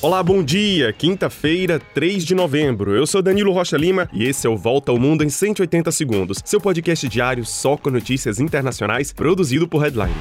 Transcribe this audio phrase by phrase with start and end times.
[0.00, 0.92] Olá, bom dia!
[0.92, 2.94] Quinta-feira, 3 de novembro.
[2.94, 6.38] Eu sou Danilo Rocha Lima e esse é o Volta ao Mundo em 180 Segundos,
[6.44, 10.14] seu podcast diário só com notícias internacionais, produzido por Headline.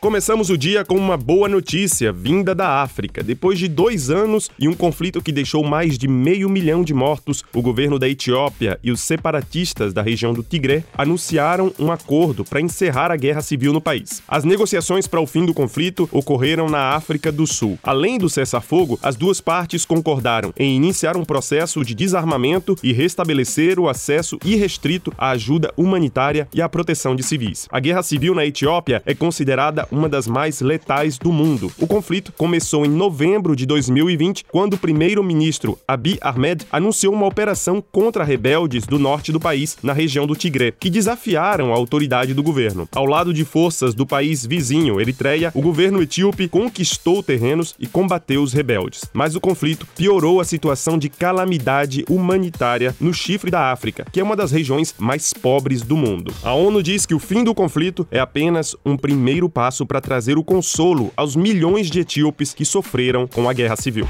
[0.00, 3.22] Começamos o dia com uma boa notícia vinda da África.
[3.22, 7.44] Depois de dois anos e um conflito que deixou mais de meio milhão de mortos,
[7.52, 12.62] o governo da Etiópia e os separatistas da região do Tigré anunciaram um acordo para
[12.62, 14.22] encerrar a guerra civil no país.
[14.26, 17.78] As negociações para o fim do conflito ocorreram na África do Sul.
[17.82, 23.78] Além do cessar-fogo, as duas partes concordaram em iniciar um processo de desarmamento e restabelecer
[23.78, 27.68] o acesso irrestrito à ajuda humanitária e à proteção de civis.
[27.70, 31.70] A guerra civil na Etiópia é considerada uma das mais letais do mundo.
[31.78, 37.82] O conflito começou em novembro de 2020, quando o primeiro-ministro Abiy Ahmed anunciou uma operação
[37.92, 42.42] contra rebeldes do norte do país, na região do Tigré, que desafiaram a autoridade do
[42.42, 42.88] governo.
[42.94, 48.42] Ao lado de forças do país vizinho, Eritreia, o governo etíope conquistou terrenos e combateu
[48.42, 49.04] os rebeldes.
[49.12, 54.22] Mas o conflito piorou a situação de calamidade humanitária no chifre da África, que é
[54.22, 56.32] uma das regiões mais pobres do mundo.
[56.42, 60.00] A ONU diz que o fim do conflito é apenas um primeiro passo passo para
[60.00, 64.06] trazer o consolo aos milhões de etíopes que sofreram com a guerra civil.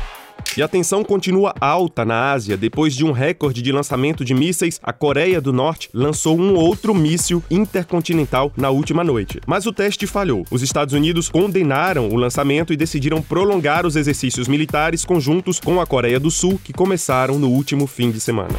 [0.56, 2.56] E a tensão continua alta na Ásia.
[2.56, 6.94] Depois de um recorde de lançamento de mísseis, a Coreia do Norte lançou um outro
[6.94, 9.38] míssil intercontinental na última noite.
[9.46, 10.44] Mas o teste falhou.
[10.50, 15.86] Os Estados Unidos condenaram o lançamento e decidiram prolongar os exercícios militares conjuntos com a
[15.86, 18.58] Coreia do Sul, que começaram no último fim de semana.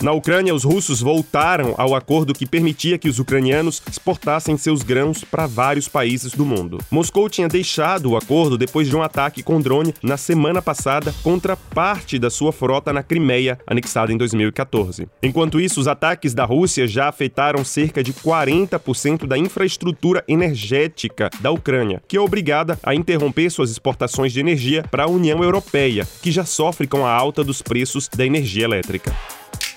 [0.00, 5.22] Na Ucrânia, os russos voltaram ao acordo que permitia que os ucranianos exportassem seus grãos
[5.24, 6.78] para vários países do mundo.
[6.90, 11.54] Moscou tinha deixado o acordo depois de um ataque com drone na semana passada contra
[11.54, 15.06] parte da sua frota na Crimeia, anexada em 2014.
[15.22, 21.50] Enquanto isso, os ataques da Rússia já afetaram cerca de 40% da infraestrutura energética da
[21.50, 26.32] Ucrânia, que é obrigada a interromper suas exportações de energia para a União Europeia, que
[26.32, 29.14] já sofre com a alta dos preços da energia elétrica.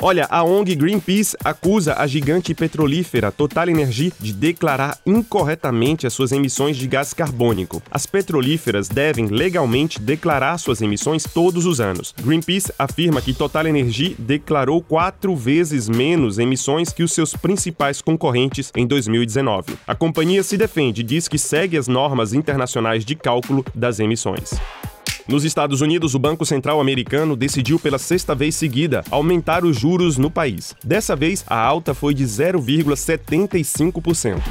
[0.06, 6.34] Olha, a ONG Greenpeace acusa a gigante petrolífera Total Energy de declarar incorretamente as suas
[6.34, 7.82] emissões de gás carbônico.
[7.90, 12.14] As petrolíferas devem legalmente declarar suas emissões todos os anos.
[12.22, 18.74] Greenpeace afirma que Total Energy declarou quatro vezes menos emissões que os seus principais concorrentes
[18.76, 19.78] em 2019.
[19.88, 24.52] A companhia se defende e diz que segue as normas internacionais de cálculo das emissões.
[25.28, 30.18] Nos Estados Unidos, o Banco Central americano decidiu pela sexta vez seguida aumentar os juros
[30.18, 30.76] no país.
[30.84, 34.42] Dessa vez, a alta foi de 0,75%.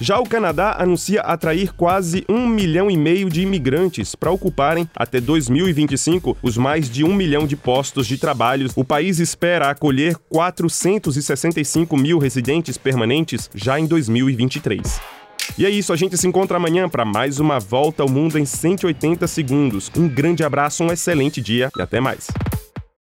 [0.00, 5.20] Já o Canadá anuncia atrair quase um milhão e meio de imigrantes para ocuparem, até
[5.20, 8.70] 2025, os mais de um milhão de postos de trabalho.
[8.74, 15.19] O país espera acolher 465 mil residentes permanentes já em 2023.
[15.58, 18.44] E é isso, a gente se encontra amanhã para mais uma volta ao mundo em
[18.44, 19.90] 180 segundos.
[19.96, 22.28] Um grande abraço, um excelente dia e até mais.